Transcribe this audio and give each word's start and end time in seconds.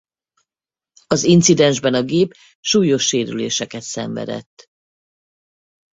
Az 1.07 1.23
incidensben 1.23 1.93
a 1.93 2.01
gép 2.03 2.33
súlyos 2.59 3.05
sérüléseket 3.07 3.81
szenvedett. 3.83 4.65